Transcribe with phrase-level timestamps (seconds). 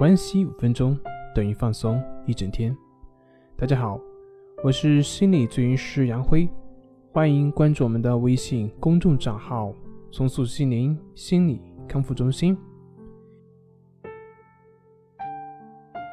[0.00, 0.98] 关系五分钟
[1.34, 2.74] 等于放松一整天。
[3.54, 4.00] 大家好，
[4.64, 6.48] 我是心理咨询师杨辉，
[7.12, 9.74] 欢迎关注我们的微信公众账号
[10.10, 12.56] “松塑心灵心理康复中心”。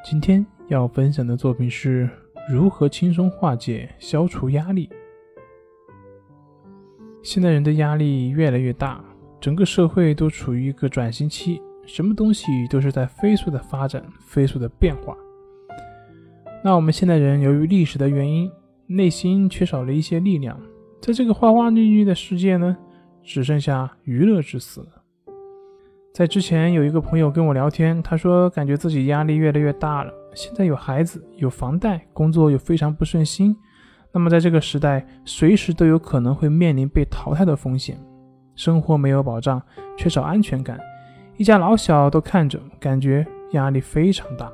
[0.04, 2.10] 今天要分享的作品是
[2.50, 4.90] 如何轻松化解、消除压力。
[7.24, 9.02] 现代人的压力越来越大，
[9.40, 11.62] 整个社会都处于一个转型期。
[11.88, 15.16] 什么东西都是在飞速的发展、飞速的变化。
[16.64, 18.52] 那我们现代人由于历史的原因，
[18.86, 20.60] 内心缺少了一些力量，
[21.02, 22.76] 在这个花花绿绿的世界呢，
[23.24, 24.86] 只剩下娱乐至死。
[26.14, 33.56] 在之前有一个朋友跟我聊天，他说感觉自己压力越来越大了，现在有孩子、有房贷，工作又非常不顺心，
[34.12, 37.98] 那么在这个时代，随时都有可能会面临被淘汰的风险，
[38.56, 39.62] 生活没有保障，
[39.96, 40.78] 缺少安全感。
[41.38, 44.52] 一家老小都看着，感觉压力非常大。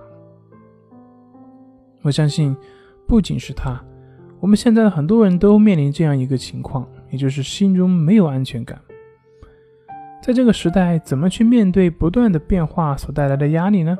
[2.01, 2.53] 我相信，
[3.07, 3.81] 不仅是他，
[4.41, 8.77] 我们现在的很多人都面临这样一个情况，也就是心中没有安全感。
[10.21, 13.97] 在这个时代，怎么去面对不断的变化所带来的压力呢？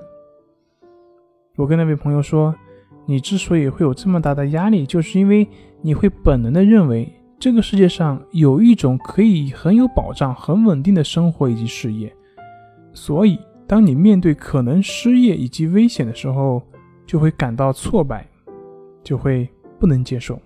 [1.56, 2.54] 我跟那位朋友说
[3.08, 5.48] ：“你之所以会有这么大的压力，就是因为
[5.82, 12.14] 你会本能的认为这个世界上有一种可以很有保障、很稳定的生活以及事业。”
[12.94, 16.62] 所以，当你面对可能失业以及危险的时候，
[17.08, 18.28] 就会感到挫败，
[19.04, 19.50] 就会
[19.80, 20.40] 不能接受。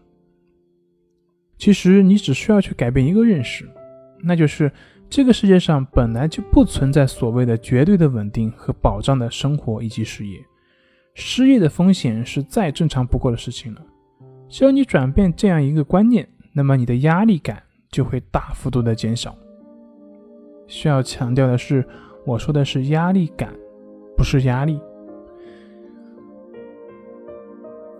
[1.57, 3.69] 其实，你只需要去改变一个认识，
[4.23, 4.71] 那就是
[5.09, 10.39] 这个世界上本来就不存在所谓的绝对的稳定和保障的生活以及事业。
[11.13, 13.81] 失业的风险是再正常不过的事情了。
[14.47, 19.35] 只要你转变这样一个观念，那么你的压力感就会大幅度的减少。
[20.65, 21.85] 需要强调的是。
[22.27, 23.53] 我说的是压力感，
[24.17, 24.77] 不是压力。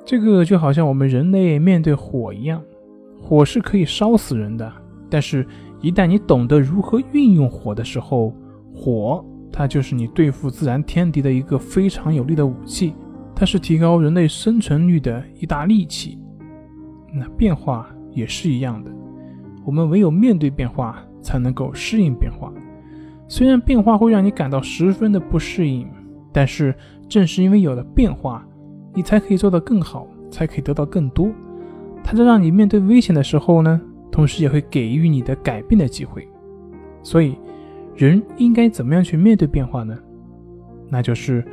[0.04, 2.62] 这个就好像我们人类面对火一样，
[3.22, 4.70] 火是可以烧死人的，
[5.10, 5.48] 但是，
[5.80, 8.34] 一旦你懂得如何运用火的时候，
[8.76, 12.94] 火它就是你对付自然天敌的一个非常有力的武器，
[13.34, 16.20] 它是提高人类生存率的一大利器。
[17.14, 18.92] 那变化也是一样的，
[19.66, 22.47] 我们唯有面对变化，才能够适应变化。
[23.28, 25.88] 虽然变化会让你感到十分的不适应，
[26.32, 26.74] 但是
[27.10, 28.48] 正是因为有了变化，
[28.94, 31.30] 你才可以做得更好，才可以得到更多。
[32.04, 36.28] 它在让你面对危险的时候呢，同时也会给予你的改变的机会。
[37.04, 37.38] 所以，
[37.96, 39.98] 人应该怎么样去面对变化呢？
[40.90, 41.46] 那就是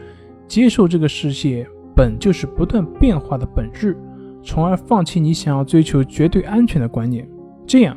[0.47, 3.97] 接受这个世界本就是不断变化的本质，
[4.43, 7.29] 从而放弃你想要追求绝对安全的观念。
[7.67, 7.97] 这样，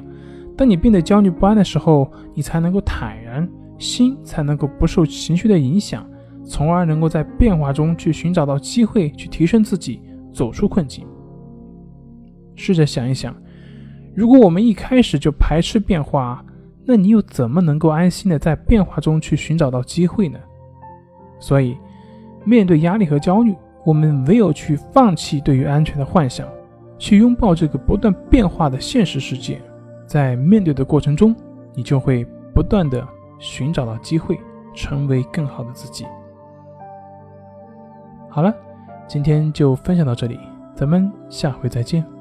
[0.56, 3.48] 当你变得焦虑不安的时候，你才能够坦然。
[3.80, 6.08] 心才能够不受情绪的影响，
[6.46, 10.02] 从而能够在变化中去寻找到机会，去提升自己，
[10.34, 11.06] 走出困境。
[12.56, 13.36] 试着想一想，
[14.16, 16.44] 如果我们一开始就排斥变化，
[16.86, 20.40] 那你又怎么能够安心的在变化中去寻找到机会呢？
[21.40, 21.78] 所以，
[22.44, 23.54] 面对压力和焦虑，
[23.86, 26.48] 我们唯有去放弃对于安全的幻想，
[26.98, 29.62] 去拥抱这个不断变化的现实世界。
[30.08, 31.36] 在面对的过程中，
[31.76, 33.08] 你就会不断的。
[33.40, 34.40] 寻找到机会，
[34.74, 36.06] 成为更好的自己。
[38.30, 38.54] 好了，
[39.08, 40.40] 今天就分享到这里，
[40.76, 42.17] 咱们下回再见。